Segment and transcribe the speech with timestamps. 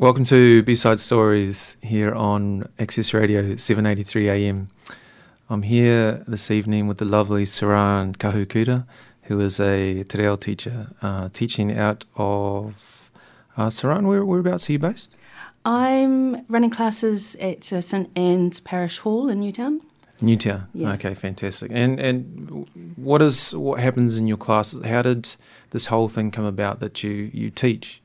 [0.00, 4.70] Welcome to B-Side Stories here on Access Radio 783 AM.
[5.50, 8.86] I'm here this evening with the lovely Saran Kahukura,
[9.24, 13.12] who is a te reo teacher, uh, teaching out of
[13.58, 14.06] uh, Saran.
[14.06, 15.14] Where, whereabouts are you based?
[15.66, 19.82] I'm running classes at uh, St Anne's Parish Hall in Newtown.
[20.22, 20.66] Newtown.
[20.72, 20.92] Yeah.
[20.92, 21.70] Okay, fantastic.
[21.74, 24.82] And and what is what happens in your classes?
[24.82, 25.36] How did
[25.72, 28.00] this whole thing come about that you you teach?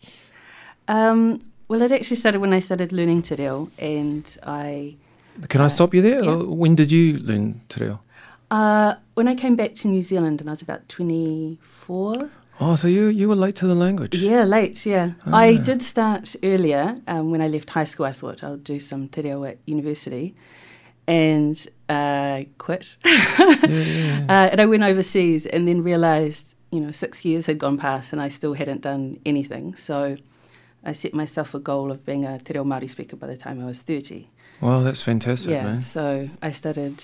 [0.90, 4.96] Um, well, it actually started when I started learning te reo, and I,
[5.50, 6.24] Can I Uh, stop you there?
[6.24, 6.32] yeah.
[6.32, 8.00] Uh, When did you learn te reo?
[8.52, 12.30] uh, when I came back to New Zealand, and I was about 24.
[12.62, 14.16] Oh, so you you were late to the language.
[14.16, 14.86] Yeah, late.
[14.86, 15.62] Yeah, I Ah.
[15.64, 16.96] did start earlier.
[17.08, 20.34] Um, when I left high school, I thought I'll do some te reo at university,
[21.08, 21.58] and
[21.90, 22.96] uh, quit.
[23.06, 24.26] yeah, yeah.
[24.30, 28.14] Uh, and I went overseas and then realised, you know, six years had gone past
[28.14, 29.76] and I still hadn't done anything.
[29.76, 30.16] So
[30.86, 33.62] I set myself a goal of being a te reo Māori speaker by the time
[33.62, 34.28] I was 30.
[34.62, 35.82] Wow, that's fantastic, yeah, man.
[35.82, 37.04] so I started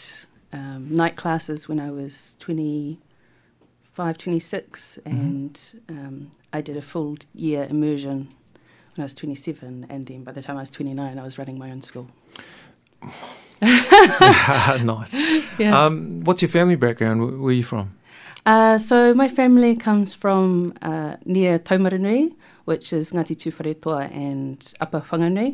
[0.54, 5.10] um, night classes when I was 25, 26, Mm-hmm.
[5.18, 8.30] and um, I did a full year immersion
[8.96, 9.86] when I was 27.
[9.90, 12.08] And then by the time I was 29, I was running my own school.
[13.62, 15.16] nice.
[15.60, 15.86] Yeah.
[15.86, 17.22] Um, what's your family background?
[17.22, 17.96] Where, where are you from?
[18.46, 22.34] Uh, so my family comes from uh, near Taumarunui,
[22.72, 25.52] which is Ngati Tūwharetoa and Upper Whanganui.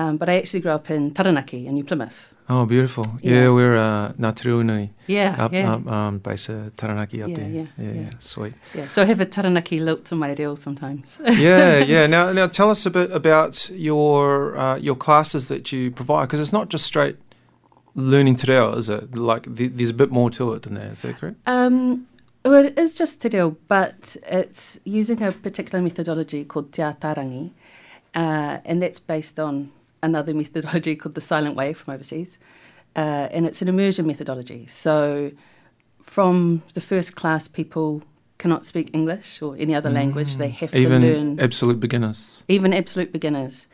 [0.00, 2.18] Um, but I actually grew up in Taranaki in New Plymouth.
[2.48, 3.06] Oh, beautiful.
[3.22, 3.50] Yeah, Yeah.
[3.56, 7.50] we're uh, Ngātiruanui, Yeah, up, yeah, up um, base of Taranaki up Yeah, there.
[7.58, 8.10] yeah, yeah, yeah.
[8.18, 8.54] sweet.
[8.78, 8.88] yeah.
[8.88, 11.06] So I have a Taranaki lilt to my reo sometimes.
[11.48, 12.06] yeah, yeah.
[12.16, 16.40] Now, now tell us a bit about your uh, your classes that you provide, because
[16.44, 17.16] it's not just straight
[17.94, 19.16] learning te reo, is it?
[19.16, 20.92] Like, th- there's a bit more to it than that.
[20.94, 21.36] Is that correct?
[21.46, 22.06] Um,
[22.44, 27.50] well, it is just te reo, but it's using a particular methodology called te ataarangi,
[28.14, 29.70] uh, and that's based on
[30.02, 32.38] another methodology called the Silent Way from overseas,
[32.96, 34.66] uh, and it's an immersion methodology.
[34.66, 35.30] So,
[36.02, 38.02] from the first class, people
[38.38, 40.78] cannot speak English or any other language; they have Mm.
[40.78, 42.44] Even to learn absolute beginners.
[42.48, 43.68] even absolute beginners.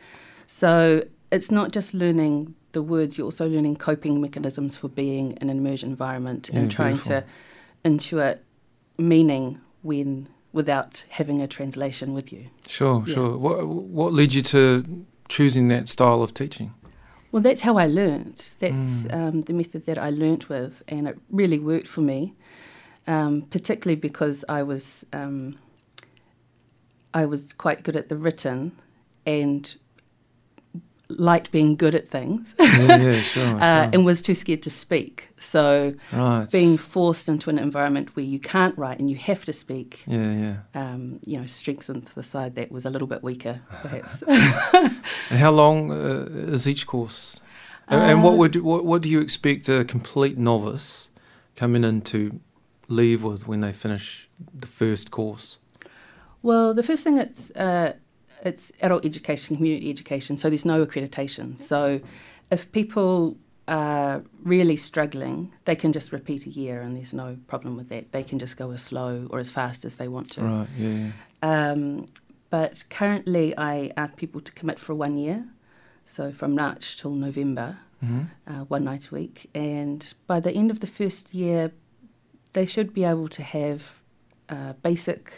[0.47, 5.49] So it's not just learning the words, you're also learning coping mechanisms for being in
[5.49, 7.21] an immersion environment Yeah, and trying beautiful.
[7.21, 7.25] to
[7.83, 8.35] ensure
[8.97, 12.47] meaning when without having a translation with you.
[12.67, 13.13] Sure, Yeah.
[13.13, 13.37] sure.
[13.37, 16.73] What what led you to choosing that style of teaching?
[17.31, 18.55] Well, that's how I learnt.
[18.59, 19.13] That's Mm.
[19.13, 22.33] um, the method that I learnt with, and it really worked for me,
[23.07, 25.55] um, particularly because I was um,
[27.13, 28.71] I was quite good at the written
[29.25, 29.75] and
[31.17, 32.55] liked being good at things.
[32.59, 33.55] yeah, yeah, sure, sure.
[33.61, 35.29] uh, and was too scared to speak.
[35.37, 36.49] So right.
[36.51, 40.33] being forced into an environment where you can't write and you have to speak, yeah,
[40.33, 40.55] yeah.
[40.81, 44.23] um, you know, strengthens the side that was a little bit weaker, perhaps.
[45.29, 47.39] How long uh, is each course?
[47.87, 51.09] And- and what Uh, would what, what do you expect a complete novice
[51.55, 52.39] coming in to
[52.87, 55.57] leave with when they finish the first course?
[56.43, 57.93] well, the first thing that's uh,
[58.41, 61.57] it's adult education, community education, so there's no accreditation.
[61.57, 62.01] So
[62.49, 63.37] if people
[63.67, 68.11] are really struggling, they can just repeat a year, and there's no problem with that.
[68.11, 70.41] They can just go as slow or as fast as they want to.
[70.41, 70.67] Right.
[70.77, 71.11] Yeah.
[71.43, 72.07] Um,
[72.49, 75.45] but currently, I ask people to commit for one year,
[76.05, 79.49] so from March till November, hmm uh, one night a week.
[79.53, 81.71] And by the end of the first year,
[82.53, 84.01] they should be able to have
[84.49, 85.31] uh, basic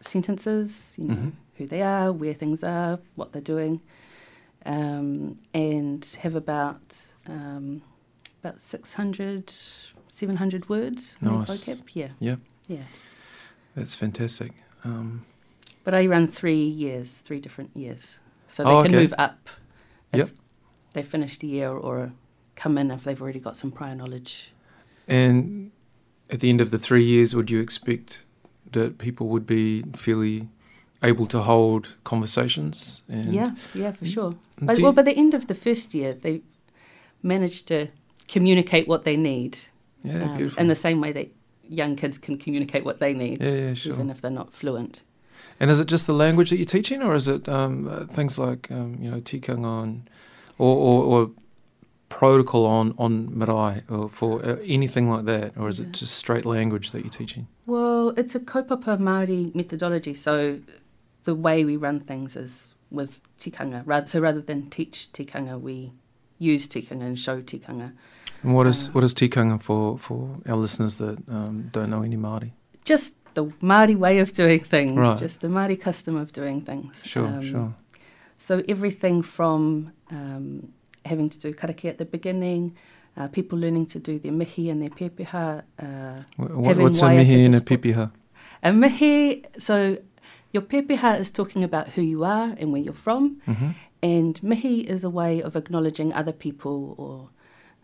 [0.00, 1.32] sentences, you know, Mhm.
[1.58, 3.80] Who they are, where things are, what they're doing,
[4.64, 6.96] um, and have about
[7.28, 7.82] um,
[8.42, 9.52] about 600,
[10.08, 11.48] 700 words Nice.
[11.50, 11.80] vocab.
[11.92, 12.10] Yeah.
[12.20, 12.38] Yep.
[12.68, 12.84] Yeah.
[13.74, 14.52] That's fantastic.
[14.84, 15.24] Um,
[15.84, 18.18] But I run three years, three different years.
[18.48, 19.02] So they Oh, can okay.
[19.02, 19.48] move up
[20.12, 20.30] if Yep.
[20.92, 22.12] they finished a year or
[22.54, 24.52] come in if they've already got some prior knowledge.
[25.08, 25.70] and
[26.28, 28.24] at the end of the three years, would you expect
[28.72, 30.48] that people would be fairly
[31.02, 33.02] able to hold conversations?
[33.08, 34.34] And yeah, yeah, for sure.
[34.60, 36.42] But, well, by the end of the first year, they
[37.22, 37.88] managed to
[38.28, 39.58] communicate what they need
[40.02, 40.60] yeah, um, beautiful.
[40.60, 41.28] in the same way that
[41.68, 43.94] young kids can communicate what they need, yeah, yeah, sure.
[43.94, 45.02] even if they're not fluent.
[45.60, 48.38] And is it just the language that you're teaching, or is it um, uh, things
[48.38, 50.10] like um, you know tikanga and
[50.58, 51.30] or, or, or
[52.08, 55.86] protocol on on marae or for uh, anything like that, or is Yeah.
[55.86, 57.48] it just straight language that you're teaching?
[57.66, 60.58] Well, it's a kaupapa Māori methodology, so
[61.26, 63.84] the way we run things is with tikanga.
[64.08, 65.92] So rather than teach tikanga, we
[66.38, 67.88] use tikanga and show tikanga.
[68.42, 70.20] And what is Uh, what is tikanga for for
[70.50, 72.50] our listeners that um, don't know any Māori?
[72.84, 75.18] Just the Māori way of doing things, Right.
[75.26, 77.02] just the Māori custom of doing things.
[77.04, 77.74] Sure, Um, sure.
[78.38, 80.46] So everything from um,
[81.04, 82.62] having to do karakia at the beginning,
[83.16, 85.62] uh, people learning to do their mihi and their pepeha.
[85.78, 88.10] Uh, what, what's a mihi and a pepeha?
[88.62, 89.98] A mihi, so
[90.56, 93.70] your pepeha is talking about who you are and where you're from, mm-hmm.
[94.02, 97.14] and mihi is a way of acknowledging other people or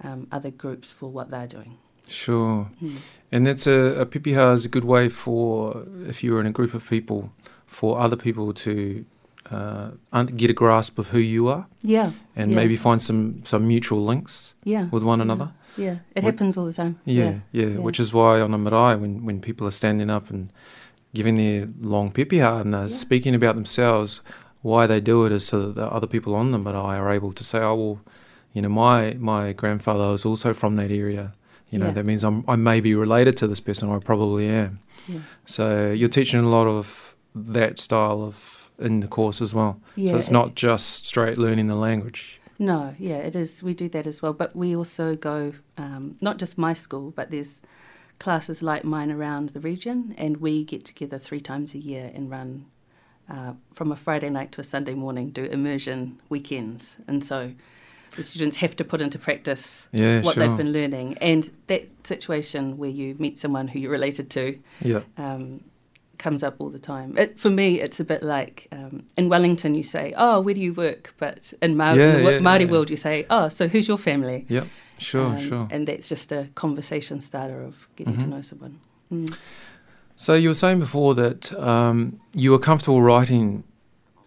[0.07, 1.77] um, other groups for what they're doing.
[2.09, 2.71] Sure.
[2.83, 2.99] Mm.
[3.31, 6.73] And that's a, a pepeha is a good way for, if you're in a group
[6.73, 7.31] of people,
[7.67, 9.05] for other people to
[9.51, 9.91] uh,
[10.37, 11.67] get a grasp of who you are.
[11.83, 12.13] Yeah.
[12.35, 12.57] And yeah.
[12.57, 14.89] maybe find some, some mutual links yeah.
[14.91, 15.53] with one another.
[15.77, 15.99] Yeah, yeah.
[16.17, 16.95] it happens all the time.
[17.05, 20.31] Yeah, yeah, yeah, Which is why on a marae, when, when people are standing up
[20.31, 20.51] and
[21.15, 24.21] giving their long pepeha and they're speaking about themselves,
[24.63, 27.33] why they do it is so that the other people on the I are able
[27.33, 28.01] to say, oh, well,
[28.53, 31.33] you know, my, my grandfather was also from that area.
[31.71, 34.47] You know, that means I'm, I may be related to this person, or I probably
[34.47, 34.81] am.
[35.47, 39.81] So you're teaching a lot of that style of in the course as well.
[39.97, 42.41] Yeah, so it's not just straight learning the language.
[42.59, 43.63] No, yeah, it is.
[43.63, 47.31] We do that as well, but we also go um, not just my school, but
[47.31, 47.63] there's
[48.23, 52.31] classes like mine around the region, and we get together three times a year and
[52.31, 52.67] run
[53.29, 57.53] uh, from a Friday night to a Sunday morning, do immersion weekends, and so
[58.17, 60.47] the students have to put into practice yeah, what sure.
[60.47, 61.17] they've been learning.
[61.21, 65.01] And that situation where you meet someone who you're related to, yeah.
[65.17, 65.65] um,
[66.19, 67.19] comes up all the time.
[67.19, 70.61] It, for me, it's a bit like um, in Wellington, you say, "Oh, where do
[70.61, 72.71] you work?" But in Maori, yeah, the yeah, Maori yeah.
[72.71, 74.47] world, you say, "Oh, so who's your family?"
[75.03, 75.69] Sure, Um, sure.
[75.71, 78.29] And that's just a conversation starter of getting to Mhm.
[78.29, 78.75] know someone.
[79.13, 79.35] Mm.
[80.17, 83.65] So you were saying before that um, you were comfortable writing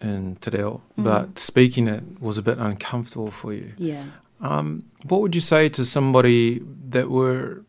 [0.00, 1.04] in Te Reo, Mm.
[1.04, 3.72] but speaking it was a bit uncomfortable for you.
[3.78, 4.04] Yeah.
[4.40, 7.62] Um, what would you say to somebody that were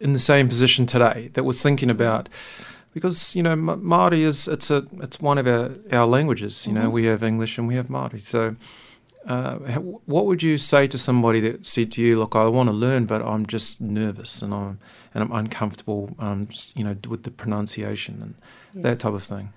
[0.00, 2.28] in the same position today, that was thinking about,
[2.92, 6.66] because you know Ma- Maori is it's a it's one of our, our languages.
[6.66, 6.92] You know Mhm.
[6.92, 8.18] we have English and we have Maori.
[8.18, 8.56] So,
[9.26, 12.74] uh, what would you say to somebody that said to you, "Look, I want to
[12.74, 14.78] learn, but I'm just nervous and I'm
[15.12, 18.34] and I'm uncomfortable, um, you know, with the pronunciation and
[18.74, 18.90] yeah.
[18.90, 19.52] that type of thing."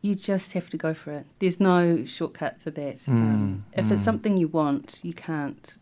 [0.00, 1.26] You just have to go for it.
[1.38, 2.98] There's no shortcut to that.
[3.06, 4.04] um, Mm, if it's mm.
[4.04, 5.76] something you want, you can't.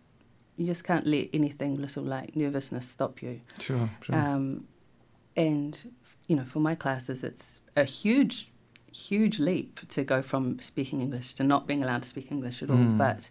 [0.59, 3.41] You just can't let anything little like nervousness stop you.
[3.59, 4.15] Sure, sure.
[4.15, 4.69] Um,
[5.37, 5.91] and
[6.27, 8.51] you know, for my classes, it's a huge,
[8.93, 12.71] huge leap to go from speaking English to not being allowed to speak English at
[12.71, 12.77] all.
[12.77, 12.99] Mm.
[12.99, 13.31] But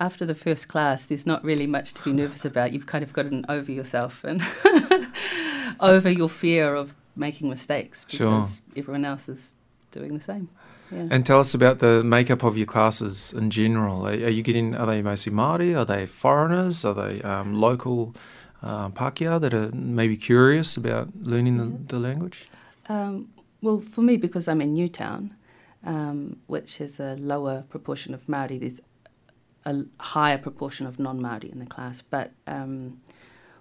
[0.00, 2.72] after the first class, there's not really much to be nervous about.
[2.72, 4.42] You've kind of gotten over yourself and
[5.80, 8.30] over your fear of making mistakes Sure.
[8.40, 9.52] because everyone else is
[9.90, 10.48] doing the same.
[10.90, 11.08] Yeah.
[11.10, 14.06] And tell us about the makeup of your classes in general.
[14.06, 14.74] Are, are you getting?
[14.74, 15.74] Are they mostly Maori?
[15.74, 16.84] Are they foreigners?
[16.84, 18.14] Are they um, local
[18.62, 21.76] uh, Pākehā that are maybe curious about learning the, Yeah.
[21.88, 22.48] the language?
[22.88, 23.28] Um,
[23.64, 25.34] well, for me, because I'm in Newtown,
[25.84, 28.80] um, which is a lower proportion of Maori, there's
[29.64, 32.02] a higher proportion of non-Maori in the class.
[32.02, 33.00] But um,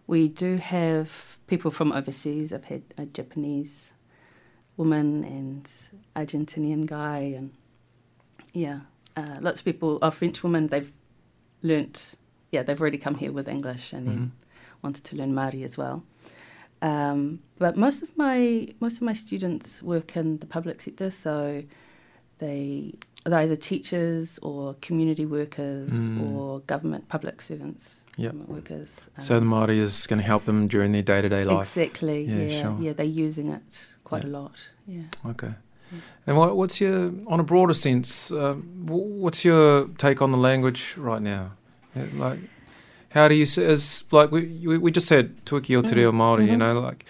[0.06, 2.52] we do have people from overseas.
[2.52, 3.94] I've had a Japanese
[4.76, 5.64] woman and
[6.18, 7.52] Argentinian guy, and
[8.52, 8.82] yeah,
[9.16, 10.00] uh, lots of people.
[10.02, 10.68] A French woman.
[10.68, 10.92] They've
[11.62, 12.16] learnt.
[12.52, 14.30] Yeah, they've already come here with English and then Mhm.
[14.84, 16.04] wanted to learn Maori as well.
[16.84, 21.64] Um, but most of my most of my students work in the public sector, so
[22.40, 22.94] they
[23.26, 26.22] they're either teachers or community workers Mm.
[26.30, 28.32] or government public servants, Yep.
[28.32, 28.90] government workers.
[29.20, 31.78] so the um, Maori is going to help them during their day to day life.
[31.78, 32.78] exactly, Yeah, yeah, sure.
[32.82, 34.30] yeah, they're using it quite Yeah.
[34.30, 34.56] a lot.
[34.86, 35.04] Yeah.
[35.32, 35.54] Okay.
[35.94, 36.00] Yeah.
[36.28, 40.38] And what, what's your, on a broader sense, um, wh- what's your take on the
[40.38, 41.52] language right now?
[42.26, 42.40] Like,
[43.14, 46.12] how do you see, as, like, we, we just had Te Wiki o Te Reo
[46.12, 46.18] Mhm.
[46.22, 46.58] Māori, you Mhm.
[46.64, 47.06] know, like,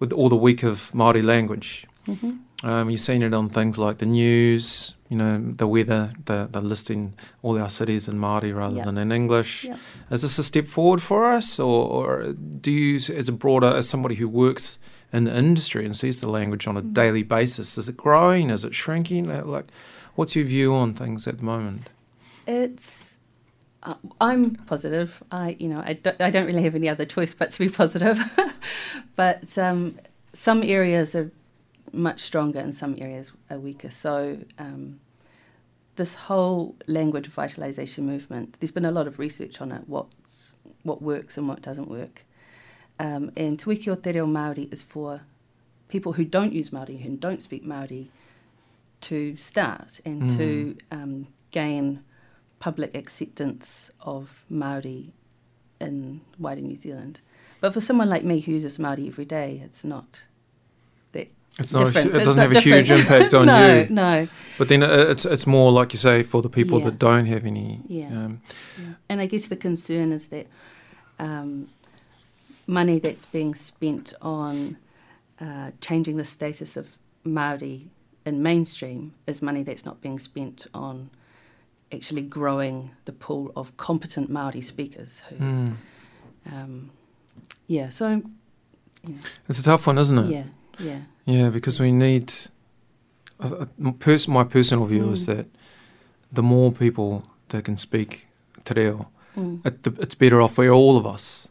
[0.00, 1.86] with all the week of Māori language.
[2.06, 2.32] hmm
[2.64, 6.60] Um, you've seen it on things like the news, you know, the weather, the, the
[6.60, 8.84] listing all our cities in Māori rather Yeah.
[8.84, 9.64] than in English.
[9.64, 9.76] Yeah.
[10.12, 13.88] Is this a step forward for us, or, or do you, as a broader, as
[13.88, 14.78] somebody who works
[15.12, 16.92] in the industry and sees the language on a Mm.
[16.94, 18.48] daily basis, is it growing?
[18.50, 19.24] Is it shrinking?
[19.56, 19.66] Like,
[20.14, 21.90] what's your view on things at the moment?
[22.46, 23.11] It's.
[23.82, 25.22] Uh, I'm positive.
[25.32, 27.68] I, you know, I don't, I don't really have any other choice but to be
[27.68, 28.18] positive.
[29.16, 29.98] but um,
[30.32, 31.30] some areas are
[31.92, 33.90] much stronger and some areas are weaker.
[33.90, 35.00] So um,
[35.96, 39.82] this whole language revitalization movement, there's been a lot of research on it.
[39.86, 40.52] What's
[40.84, 42.24] what works and what doesn't work.
[42.98, 45.22] Um, and Te Wiki o Te Reo Māori is for
[45.88, 48.08] people who don't use Māori, who don't speak Māori,
[49.02, 50.36] to start and Mm.
[50.36, 52.02] to um, gain
[52.62, 55.12] public acceptance of Maori
[55.80, 57.18] in wider New Zealand.
[57.60, 60.20] But for someone like me who uses Maori every day, it's not
[61.10, 61.28] that
[61.58, 61.82] It's not.
[61.96, 63.88] A, it It's doesn't have a huge impact on no, you.
[63.88, 64.28] No, no.
[64.58, 66.84] But then uh, it's it's more like you say for the people Yeah.
[66.90, 67.80] that don't have any.
[67.88, 68.06] Yeah.
[68.18, 68.40] Um,
[68.78, 68.94] Yeah.
[69.08, 70.46] And I guess the concern is that
[71.18, 71.66] um,
[72.66, 74.76] money that's being spent on
[75.40, 76.86] uh, changing the status of
[77.24, 77.78] Maori
[78.24, 81.10] in mainstream is money that's not being spent on
[81.92, 85.22] actually growing the pool of competent Maori speakers.
[85.28, 85.74] Who, mm.
[86.50, 86.90] um,
[87.66, 87.88] yeah.
[87.90, 88.22] So,
[89.08, 89.18] know,
[89.48, 90.30] It's a tough one, isn't it?
[90.30, 90.44] yeah,
[90.78, 92.32] yeah, Yeah, because we need.
[93.40, 93.66] Uh,
[93.98, 95.26] pers- my personal view is Mm.
[95.36, 95.46] that
[96.32, 98.28] the more people that can speak
[98.64, 99.64] te reo, mm.
[99.66, 101.48] it, it's better off for all of us.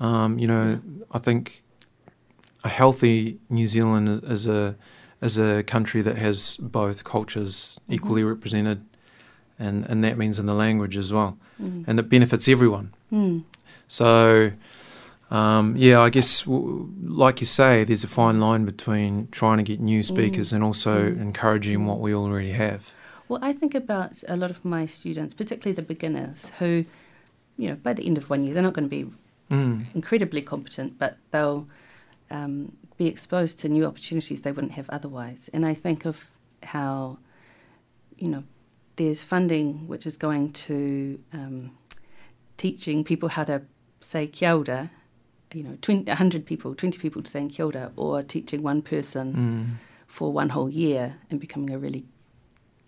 [0.00, 0.80] Um, you know,
[1.12, 1.62] I think
[2.64, 4.74] a healthy New Zealand is a
[5.22, 8.78] is a country that has both cultures equally represented,
[9.58, 11.84] and and that means in the language as well, Mm.
[11.86, 12.92] and it benefits everyone.
[13.12, 13.42] Mm.
[13.88, 14.50] So,
[15.30, 19.62] um, yeah, I guess, w- like you say, there's a fine line between trying to
[19.64, 21.20] get new speakers and also Mm.
[21.20, 22.90] encouraging what we already have.
[23.28, 26.84] Well, I think about a lot of my students, particularly the beginners, who,
[27.56, 29.10] you know, by the end of one year, they're not going to be
[29.50, 29.86] Mm.
[29.94, 31.66] incredibly competent, but they'll
[32.28, 35.48] um, be exposed to new opportunities they wouldn't have otherwise.
[35.52, 36.26] And I think of
[36.64, 37.18] how,
[38.18, 38.42] you know,
[38.96, 41.70] there's funding which is going to um,
[42.56, 43.62] teaching people how to
[44.00, 44.90] say kia ora,
[45.52, 49.34] you know, 20, 100 people, 20 people to saying kia ora, or teaching one person
[49.34, 49.66] Mm.
[50.06, 52.04] for one whole year and becoming a really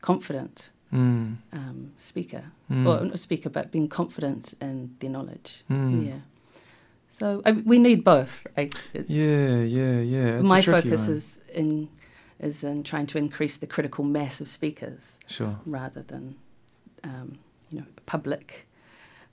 [0.00, 1.36] confident Mm.
[1.52, 2.86] um, speaker, Mm.
[2.86, 5.62] or not speaker, but being confident in their knowledge.
[5.70, 6.06] Mm.
[6.06, 6.20] Yeah.
[7.10, 8.46] So I, we need both.
[8.56, 10.38] I, it's, Yeah, yeah, yeah.
[10.40, 11.10] It's my focus one.
[11.16, 11.88] is in
[12.40, 15.58] is in trying to increase the critical mass of speakers Sure.
[15.66, 16.36] rather than
[17.04, 17.38] um,
[17.70, 18.66] you know public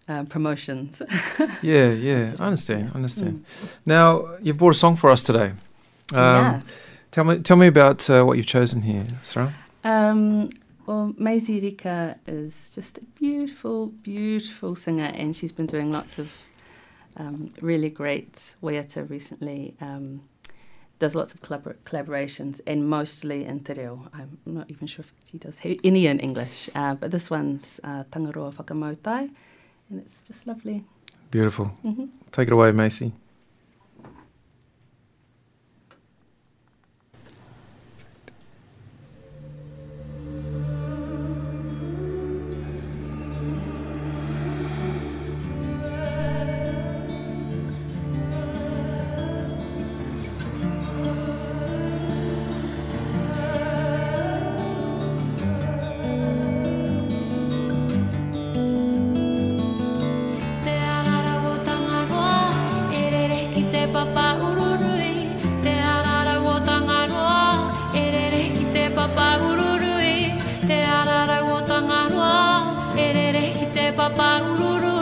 [0.07, 1.01] um, promotions.
[1.61, 2.35] Yeah, yeah.
[2.39, 2.91] I understand.
[2.93, 3.45] I understand.
[3.45, 3.75] Mm.
[3.85, 5.53] Now, you've brought a song for us today.
[6.13, 6.61] Um, yeah.
[7.11, 9.53] Tell me, tell me about uh, what you've chosen here, Sarah.
[9.83, 10.49] Um,
[10.85, 16.31] well, Maisey Rika is just a beautiful, beautiful singer, and she's been doing lots of
[17.17, 19.75] um, really great waiata recently.
[19.81, 20.21] Um,
[20.99, 24.07] does lots of collabor- collaborations, and mostly in te reo.
[24.13, 28.03] I'm not even sure if she does any in English, uh, but this one's uh,
[28.11, 29.29] Tangaroa Whakamautai,
[29.89, 30.83] and it's just lovely.
[31.31, 31.65] Beautiful.
[31.83, 33.11] hmm Take it away, Maisey.
[73.97, 74.15] Rere
[74.59, 74.94] ki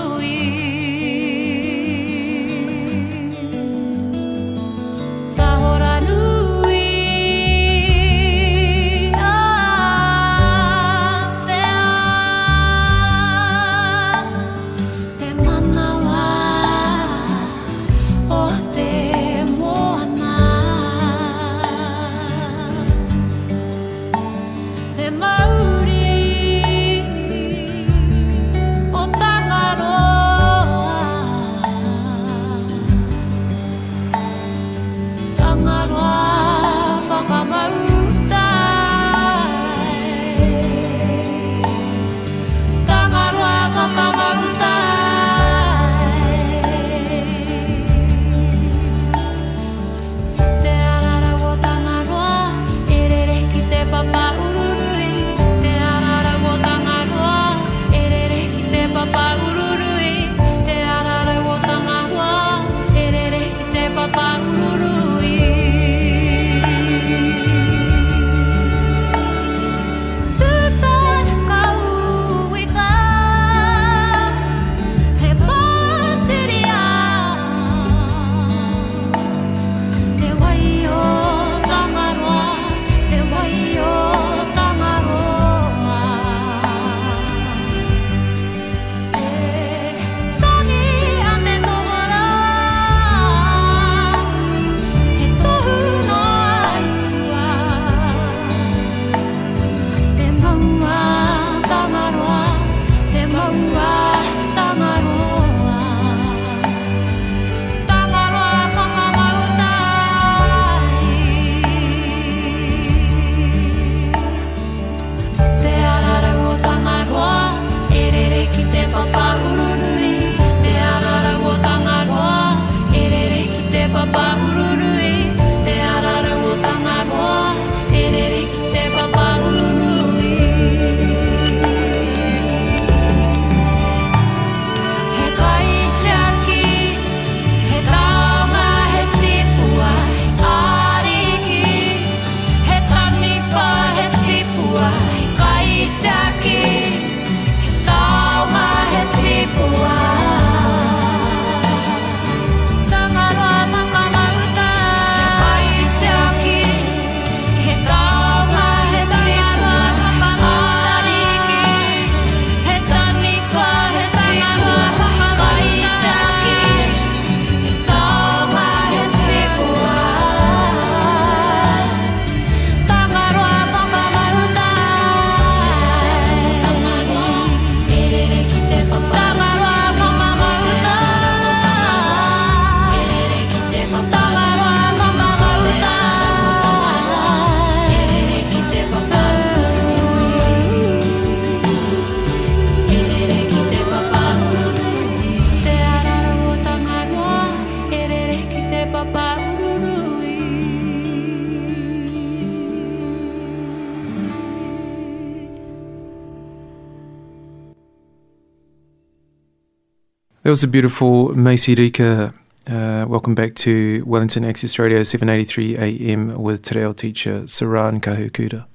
[210.43, 212.33] That was a beautiful Maisey Rika.
[212.69, 218.65] Uh, welcome back to Wellington Access Radio 783 AM with Te Reo teacher Saran Kahukura.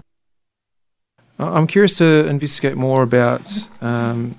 [1.39, 3.51] I- I'm curious to investigate more about
[3.83, 4.35] um,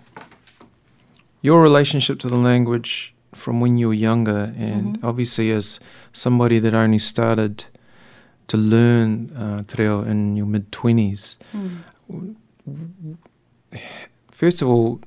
[1.42, 5.04] your relationship to the language from when you were younger, and Mhm.
[5.04, 5.80] obviously as
[6.14, 7.66] somebody that only started
[8.48, 11.38] to learn uh, Te Reo in your mid 20s.
[14.32, 15.00] First of all,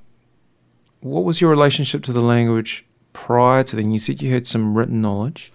[1.03, 3.93] what was your relationship to the language prior to then?
[3.93, 5.53] You said you had some written knowledge.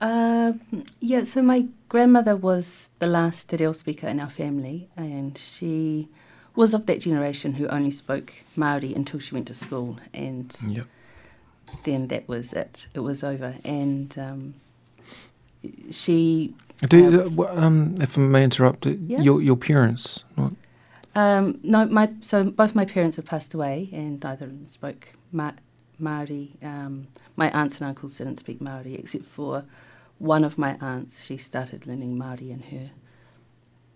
[0.00, 0.52] Uh,
[1.00, 6.08] yeah, so my grandmother was the last Te Reo speaker in our family, and she
[6.54, 10.86] was of that generation who only spoke Maori until she went to school, and Yep.
[11.84, 12.86] then that was it.
[12.94, 14.54] It was over, and um,
[15.90, 16.54] she
[16.88, 19.20] Do, uh, wh- um, if I may interrupt, uh, Yeah.
[19.22, 20.22] your your parents.
[21.18, 25.02] Um, no, my so both my parents have passed away, and neither of them spoke
[25.32, 25.58] Ma-
[25.98, 26.46] Maori.
[26.62, 26.92] Um,
[27.36, 29.64] my aunts and uncles didn't speak Maori, except for
[30.18, 31.24] one of my aunts.
[31.24, 32.90] She started learning Maori in her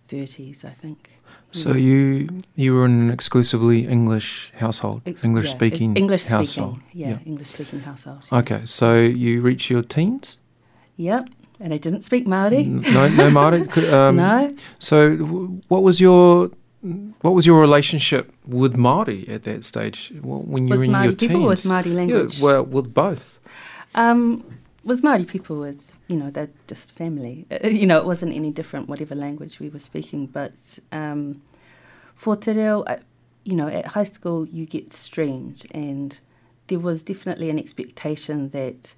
[0.09, 1.11] thirties, I think.
[1.53, 1.77] So Yeah.
[1.89, 6.77] you you were in an exclusively English household, Ex- English yeah, speaking English household.
[6.79, 7.19] speaking, yeah, Yeah.
[7.31, 8.23] English speaking household.
[8.33, 8.87] Okay, so
[9.25, 10.39] you reach your teens.
[10.97, 11.29] Yep,
[11.61, 12.65] and I didn't speak Maori.
[12.65, 13.65] No, no Maori.
[13.75, 16.51] Could- Um, no, So, w- what was your
[17.21, 21.07] what was your relationship with Maori at that stage when you with were in Maori
[21.07, 21.71] your people, with teens?
[21.71, 22.39] Maori language.
[22.39, 23.39] Yeah, well, with both.
[23.95, 24.45] Um,
[24.85, 27.47] with Maori people, it's you know they're just family.
[27.51, 30.27] Uh, You know, it wasn't any different whatever language we were speaking.
[30.27, 31.43] But um,
[32.17, 32.99] for Te Reo, uh,
[33.45, 36.19] you know, at high school you get streamed, and
[36.67, 38.95] there was definitely an expectation that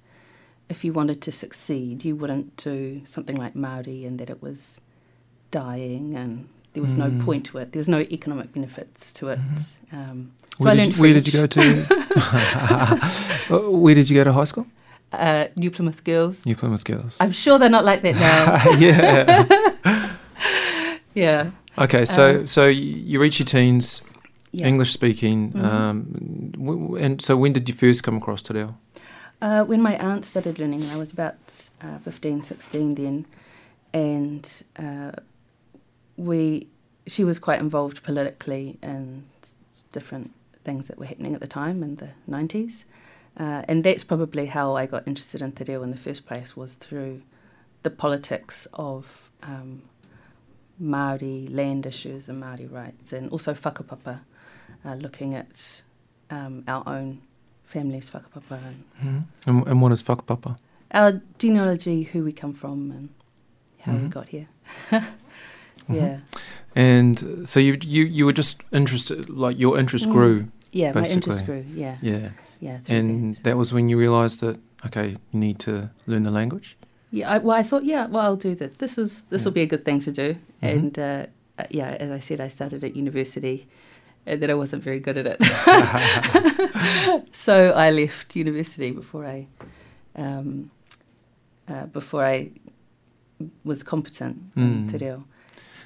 [0.69, 4.81] if you wanted to succeed, you wouldn't do something like Maori, and that it was
[5.51, 7.25] dying, and there was no Mm.
[7.25, 7.71] point to it.
[7.71, 9.39] There was no economic benefits to it.
[9.91, 11.61] Um, so Where, I did learned you, where did you go to?
[13.49, 14.65] Uh, where did you go to high school?
[15.11, 16.45] Uh, New Plymouth Girls.
[16.45, 17.17] New Plymouth Girls.
[17.19, 18.77] I'm sure they're not like that now.
[18.85, 20.15] yeah.
[21.13, 21.51] yeah.
[21.77, 24.01] Okay, so Um, so you reach your teens,
[24.51, 24.67] yeah.
[24.67, 25.63] English speaking, Mhm.
[25.63, 25.97] um,
[26.53, 28.53] w- and so when did you first come across Te
[29.41, 33.25] Uh, when my aunt started learning, I was about uh, 15, 16 then,
[33.93, 35.11] and uh,
[36.17, 36.67] we,
[37.07, 39.25] she was quite involved politically in
[39.91, 40.31] different
[40.63, 42.85] things that were happening at the time in the 90s.
[43.37, 46.55] Uh, and that's probably how I got interested in Te Reo in the first place,
[46.55, 47.21] was through
[47.83, 49.81] the politics of um,
[50.81, 54.21] Māori land issues and Māori rights, and also whakapapa,
[54.85, 55.81] uh, looking at
[56.29, 57.21] um, our own
[57.65, 60.57] family's whakapapa and hmm And, and what is whakapapa?
[60.91, 63.09] our genealogy, who we come from, and
[63.81, 64.09] how we Mhm.
[64.09, 64.47] got here.
[65.89, 65.95] Mhm.
[65.95, 66.17] Yeah,
[66.75, 70.11] And uh, so you you you were just interested, like your interest Mm.
[70.11, 71.63] grew, yeah, my interest grew.
[71.75, 72.29] Yeah, yeah.
[72.59, 72.79] yeah.
[72.89, 73.43] And that.
[73.43, 75.71] that was when you realised that okay, you need to
[76.07, 76.75] learn the language.
[77.11, 78.75] yeah, I, well, I thought, yeah, well, I'll do this.
[78.77, 79.65] This was this will Yeah.
[79.65, 80.35] be a good thing to do.
[80.61, 80.71] Mhm.
[80.75, 81.03] And uh,
[81.59, 83.67] uh, yeah, as I said, I started at university,
[84.25, 85.39] and then I wasn't very good at it.
[87.31, 89.47] so I left university before I,
[90.15, 90.71] um,
[91.69, 92.49] uh, before I
[93.63, 94.91] was competent in Mm.
[94.91, 95.23] Te Reo.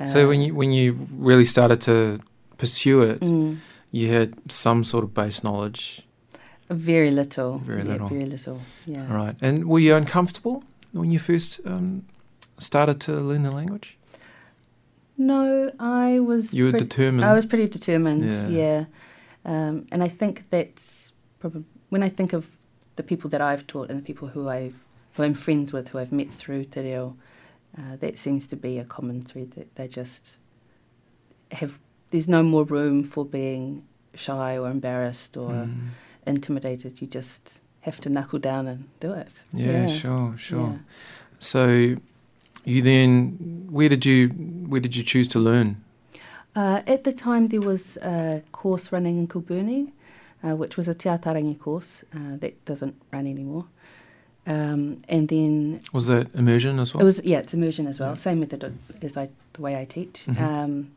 [0.06, 2.20] So when you when you really started to
[2.58, 3.58] pursue it, Mm.
[3.92, 6.06] you had some sort of base knowledge,
[6.70, 7.58] Very little.
[7.60, 8.08] Very yeah, little.
[8.10, 8.60] Very little.
[8.86, 9.14] Yeah.
[9.14, 9.36] right?
[9.42, 12.04] And were you uncomfortable when you first um,
[12.58, 13.98] started to learn the language?
[15.18, 16.54] No, I was.
[16.54, 17.26] You were pretty- determined.
[17.26, 18.24] I was pretty determined.
[18.26, 18.48] Yeah.
[18.48, 18.86] Yeah.
[19.46, 22.46] Um, and I think that's probably when I think of
[22.96, 24.76] the people that I've taught and the people who I've
[25.16, 27.16] who I'm friends with, who I've met through Te Reo,
[27.78, 29.52] uh, that seems to be a common thread.
[29.52, 30.38] That they just
[31.52, 31.80] have.
[32.12, 33.84] There's no more room for being
[34.16, 35.90] shy or embarrassed or Mm.
[36.26, 37.02] intimidated.
[37.02, 39.32] You just have to knuckle down and do it.
[39.54, 40.70] Yeah, sure, sure.
[40.72, 40.78] Yeah.
[41.40, 41.96] So
[42.66, 44.30] you then where did you
[44.70, 45.78] where did you choose to learn?
[46.56, 49.92] Uh, at the time, there was a course running in Kilbirnie,
[50.44, 52.04] uh, which was a Te Ataarangi course.
[52.14, 53.66] Uh, that doesn't run anymore.
[54.50, 57.02] Um, and then Was that immersion as well?
[57.02, 58.10] it was yeah, it's immersion as well.
[58.10, 58.16] Yeah.
[58.16, 60.26] Same method as I the way I teach.
[60.26, 60.42] Mhm.
[60.42, 60.92] Um,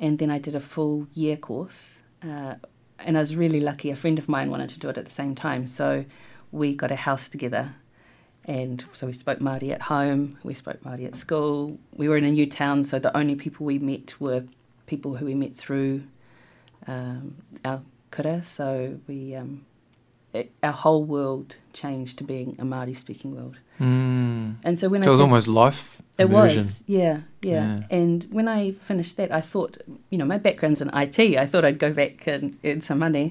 [0.00, 2.54] and then I did a full year course, uh,
[2.98, 3.90] and I was really lucky.
[3.90, 6.04] A friend of mine wanted to do it at the same time, so
[6.52, 7.74] we got a house together.
[8.46, 11.78] And so we spoke Māori at home, we spoke Māori at school.
[11.94, 14.42] We were in a new town, so the only people we met were
[14.86, 16.02] people who we met through
[16.86, 18.42] um, our kura.
[18.42, 19.66] So we, um,
[20.38, 23.56] it, our whole world changed to being a Māori speaking world.
[23.80, 24.56] Mm.
[24.66, 25.86] And so when So I it was almost life
[26.18, 26.64] it immersion.
[26.64, 27.98] was, yeah, yeah, Yeah.
[27.98, 29.72] And when I finished that, I thought,
[30.10, 31.18] you know, my background's in IT.
[31.44, 33.26] I thought I'd go back and earn some money.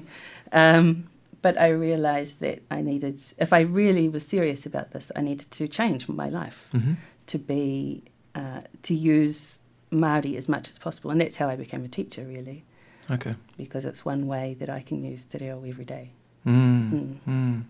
[0.52, 1.08] Um,
[1.42, 5.48] but I realized that I needed, if I really was serious about this, I needed
[5.58, 6.94] to change my life hmm
[7.32, 8.02] to be,
[8.34, 9.60] uh, to use
[9.92, 11.10] Māori as much as possible.
[11.10, 12.64] And that's how I became a teacher, really,
[13.10, 13.34] Okay.
[13.58, 16.06] because it's one way that I can use te reo every day.
[16.52, 17.16] Mm.
[17.28, 17.62] Mm.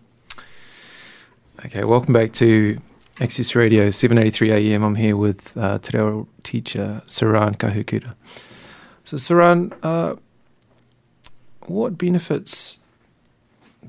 [1.65, 2.79] Okay, welcome back to
[3.21, 4.85] Access Radio 783 AM.
[4.85, 8.15] I'm here with uh, te reo teacher Saran Kahukura.
[9.05, 10.15] So, Saran, uh,
[11.67, 12.79] what benefits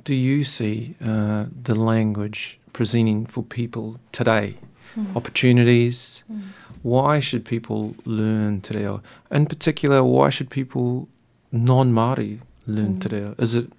[0.04, 4.56] do you see uh, the language presenting for people today?
[4.98, 5.16] Mm.
[5.16, 6.24] Opportunities?
[6.32, 6.42] Mm.
[6.82, 9.04] Why should people learn te reo?
[9.30, 11.08] In particular, why should people
[11.52, 13.02] non Māori learn Mm.
[13.02, 13.36] te reo?
[13.38, 13.72] Is it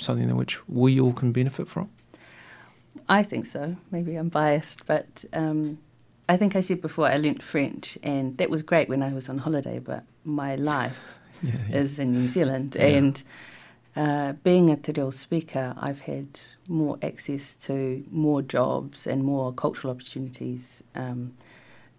[0.00, 1.88] something in which we all can benefit from?
[3.08, 3.76] I think so.
[3.90, 5.78] Maybe I'm biased, but um,
[6.28, 9.28] I think I said before I learnt French, and that was great when I was
[9.28, 9.78] on holiday.
[9.78, 11.52] But my life Yeah.
[11.80, 12.86] is in New Zealand, Yeah.
[12.98, 13.22] and
[13.96, 19.52] uh, being a te reo speaker, I've had more access to more jobs and more
[19.52, 21.32] cultural opportunities um,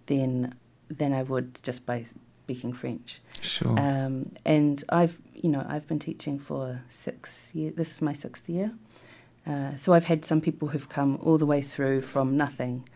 [0.05, 0.53] than
[0.89, 2.05] than I would just by
[2.43, 3.21] speaking French.
[3.41, 3.77] Sure.
[3.79, 7.75] Um, and I've, you know, I've been teaching for six years.
[7.75, 8.71] This is my sixth year.
[9.47, 12.87] Uh, so I've had some people who've come all the way through from nothing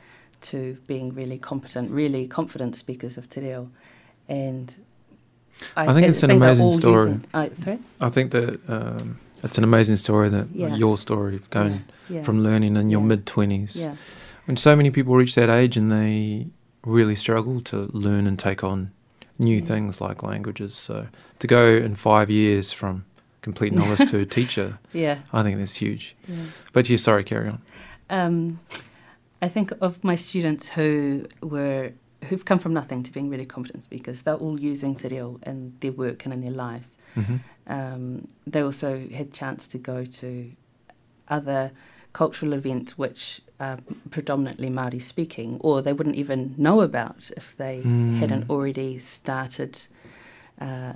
[0.42, 3.70] to being really competent, really confident speakers of te reo.
[4.28, 4.76] And
[5.78, 6.98] I think it's an amazing story.
[7.12, 7.80] Using, oh, sorry?
[8.02, 10.76] I think that um, it's an amazing story that Yeah.
[10.76, 12.22] your story of going Yeah.
[12.24, 13.08] from learning in your Yeah.
[13.08, 13.76] mid 20s.
[13.76, 13.96] yeah.
[14.46, 16.48] When so many people reach that age and they
[16.86, 18.92] really struggle to learn and take on
[19.38, 19.66] new Yeah.
[19.66, 20.76] things like languages.
[20.76, 21.08] So
[21.40, 23.06] to go in five years from
[23.42, 25.20] complete novice to a teacher, Yeah.
[25.34, 26.16] I think that's huge.
[26.28, 26.36] Yeah.
[26.74, 27.62] But yeah, sorry, carry on.
[28.10, 28.60] Um,
[29.42, 31.92] I think of my students who were
[32.30, 34.24] who've come from nothing to being really competent speakers.
[34.24, 36.90] They're all using te reo in their work and in their lives.
[37.14, 40.52] hmm Um, they also had chance to go to
[41.28, 41.72] other
[42.16, 43.78] cultural events which are
[44.10, 48.20] predominantly Māori speaking, or they wouldn't even know about if they Mm.
[48.22, 49.74] hadn't already started
[50.68, 50.94] uh,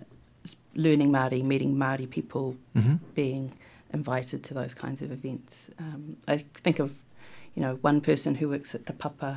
[0.86, 3.52] learning Māori, meeting Māori people, hmm being
[3.92, 5.70] invited to those kinds of events.
[5.86, 6.02] Um,
[6.34, 6.90] I think of,
[7.56, 9.32] you know, one person who works at Te Papa,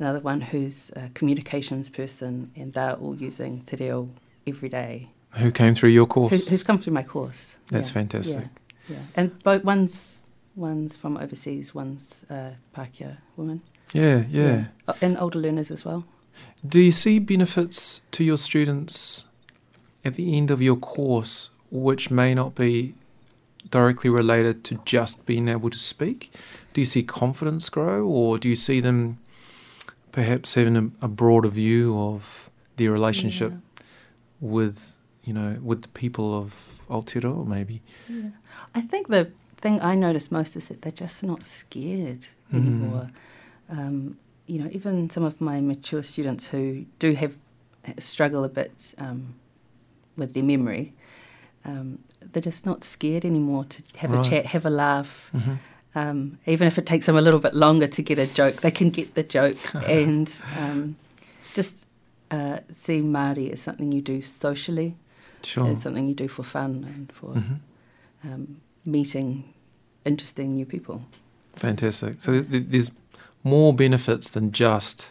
[0.00, 4.08] another one who's a communications person, and they're all using te reo
[4.46, 4.94] every day.
[5.42, 6.32] Who came through your course?
[6.34, 7.42] Who, who's come through my course.
[7.70, 8.48] That's Yeah, fantastic.
[8.88, 9.04] Yeah, yeah.
[9.18, 10.18] and both one's
[10.56, 13.62] one's from overseas, one's a Pākehā woman.
[13.92, 14.66] Yeah, yeah.
[14.88, 16.04] Oh, and older learners as well.
[16.66, 19.24] Do you see benefits to your students
[20.04, 22.94] at the end of your course which may not be
[23.70, 26.32] directly related to just being able to speak?
[26.72, 29.18] Do you see confidence grow or do you see them
[30.12, 33.52] perhaps having a, a broader view of their relationship
[34.40, 37.82] with, you know, with the people of Aotearoa maybe?
[38.08, 38.16] Yeah.
[38.16, 38.30] yeah.
[38.74, 39.32] I think the
[39.64, 42.22] thing I notice most is that they're just not scared
[42.52, 42.56] Mm.
[42.60, 43.06] anymore.
[43.70, 47.32] Um, you know, even some of my mature students who do have
[47.98, 49.20] struggle a bit um,
[50.18, 50.92] with their memory,
[51.64, 51.98] um,
[52.32, 54.26] they're just not scared anymore to have Right.
[54.26, 55.30] a chat, have a laugh.
[55.34, 55.54] Mm-hmm.
[55.96, 58.70] Um, even if it takes them a little bit longer to get a joke, they
[58.70, 60.96] can get the joke and um,
[61.54, 61.86] just
[62.30, 64.94] uh, see Māori as something you do socially.
[65.42, 65.70] Sure.
[65.70, 67.58] It's something you do for fun and for Mhm.
[68.24, 69.53] um, meeting
[70.04, 71.02] interesting new people.
[71.54, 72.20] Fantastic.
[72.20, 72.90] So th- th- there's
[73.42, 75.10] more benefits than just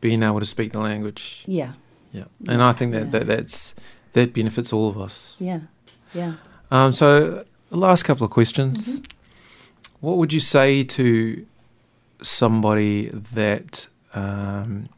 [0.00, 1.44] being able to speak the language.
[1.46, 1.72] Yeah,
[2.12, 3.10] Yeah, and I think that, Yeah.
[3.10, 3.74] that that's
[4.12, 5.36] that benefits all of us.
[5.40, 5.60] yeah,
[6.14, 6.34] yeah.
[6.70, 9.00] Um, so, the last couple of questions.
[9.00, 9.04] Mm-hmm.
[10.00, 11.46] What would you say to
[12.22, 14.88] somebody that um,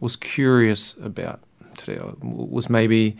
[0.00, 1.40] was curious about
[1.76, 3.16] today, or was maybe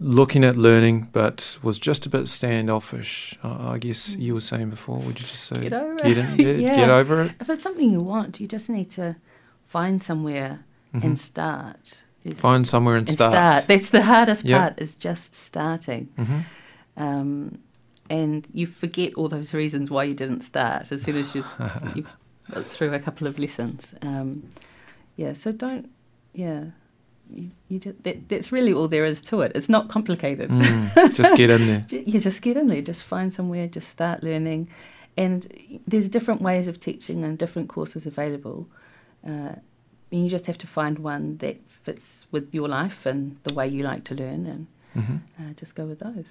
[0.00, 3.38] looking at learning, but was just a bit standoffish?
[3.42, 4.98] Uh, I guess you were saying before.
[4.98, 6.36] Would you just say Get over get, in, it.
[6.36, 6.76] get, Yeah.
[6.76, 7.32] get over it?
[7.40, 9.16] If it's something you want, you just need to
[9.62, 11.04] find somewhere Mhm.
[11.04, 12.02] and start.
[12.24, 13.66] Is- Find somewhere and and start.
[13.68, 14.58] That's the hardest Yeah.
[14.58, 14.80] part.
[14.80, 16.08] Is just starting.
[16.16, 16.40] hmm
[16.96, 17.58] Um,
[18.10, 21.44] and you forget all those reasons why you didn't start as soon as you
[21.94, 22.08] you've
[22.64, 23.94] through a couple of lessons.
[24.02, 24.44] Um,
[25.16, 25.88] yeah, so don't.
[26.34, 26.64] Yeah,
[27.30, 29.52] you, you just, that, that's really all there is to it.
[29.54, 30.50] It's not complicated.
[30.50, 31.86] Mm, just get in there.
[31.90, 34.68] You just get in there, just find somewhere, just start learning.
[35.16, 38.68] And there's different ways of teaching and different courses available.
[39.26, 39.56] Uh,
[40.10, 43.66] and you just have to find one that fits with your life and the way
[43.66, 46.26] you like to learn, and hmm uh, just go with those.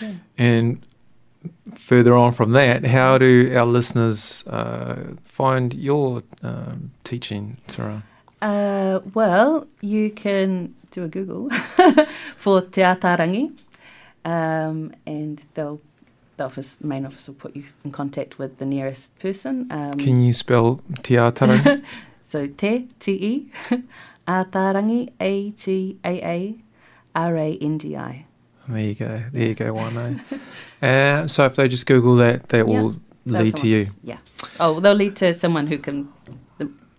[0.00, 0.12] Yeah.
[0.38, 0.86] And
[1.74, 8.02] further on from that, how do our listeners uh, find your um, teaching, Sarah?
[8.46, 11.50] Uh, well, you can do a Google
[12.36, 13.50] for Te Ataarangi,
[14.24, 15.80] um, and they'll
[16.36, 19.66] the office, main office, will put you in contact with the nearest person.
[19.70, 21.82] Um, Can you spell Te Ataarangi?
[22.22, 23.50] So te, T-E,
[24.28, 26.56] Ataarangi, A-T-A-A-R-A-N-G-I.
[28.68, 29.22] there you go.
[29.32, 30.20] There you go, one
[30.82, 32.82] uh, So if they just Google that, that Yeah.
[32.82, 33.86] will lead to you.
[34.02, 34.18] Yeah.
[34.60, 36.08] Oh, they'll lead to someone who can,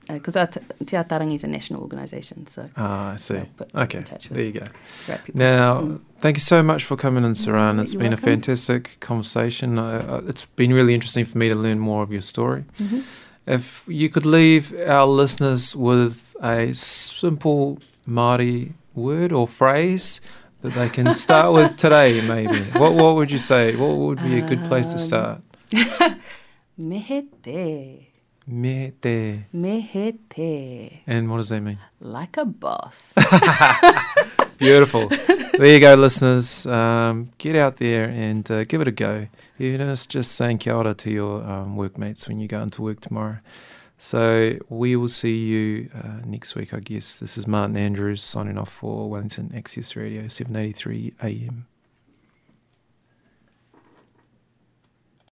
[0.10, 0.46] because uh,
[0.86, 0.98] Te
[1.36, 3.42] is a national organisation, so Ah, I see.
[3.76, 4.60] Okay, in touch with there you go.
[4.62, 5.40] the right people.
[5.40, 6.00] Now, Mm.
[6.20, 7.76] thank you so much for coming in, Saran.
[7.76, 9.78] Mm, It's you're been a fantastic conversation.
[9.80, 12.64] Uh, it's been really interesting for me to learn more of your story.
[12.80, 13.04] Mhm.
[13.46, 20.22] If you could leave our listeners with a simple Māori word or phrase
[20.62, 23.76] that they can start with today, maybe, what what would you say?
[23.76, 25.42] What would be a good place to Um, start?
[26.80, 27.26] Mehe
[28.48, 29.46] te, Me te.
[29.54, 31.78] mehe te, And what does that mean?
[32.00, 33.14] like a boss.
[34.58, 35.08] Beautiful.
[35.10, 36.66] there you go, listeners.
[36.66, 39.28] Um, get out there and uh, give it a go.
[39.58, 42.82] You know, it's just saying kia ora to your um, workmates when you go into
[42.82, 43.38] work tomorrow.
[44.00, 47.20] So we will see you uh, next week, I guess.
[47.20, 51.68] This is Martin Andrews signing off for Wellington Access Radio, 783 AM.